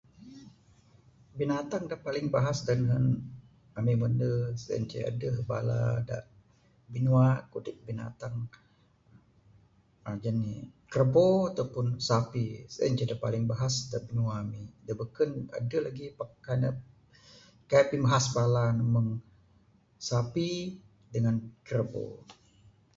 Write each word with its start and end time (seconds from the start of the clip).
Binatang 1.37 1.83
da 1.89 1.97
paling 2.07 2.27
bahas 2.35 2.57
da 2.67 2.73
nehen 2.85 3.05
ami 3.77 3.93
mende 4.01 4.29
sien 4.63 4.83
ce 4.91 4.99
deh 5.21 5.37
bala 5.49 5.79
binua 6.91 7.27
kudip 7.51 7.77
binatang 7.87 8.35
krabo 10.91 11.25
ato 11.49 11.63
pun 11.73 11.87
sapi 12.07 12.45
sien 12.73 12.93
ce 12.97 13.05
da 13.11 13.15
paling 13.25 13.43
bahas 13.51 13.73
da 13.91 13.97
bnua 14.07 14.33
Ami 14.43 14.61
da 14.85 14.93
beken 15.01 15.29
adeh 15.57 15.81
lagih. 15.85 16.11
Kan 16.45 16.61
kaik 17.69 17.87
pimahas 17.89 18.25
bala 18.35 18.63
ne 18.77 18.83
meng 18.93 19.09
sapi 20.09 20.47
dangan 21.11 21.37
krabo. 21.67 22.05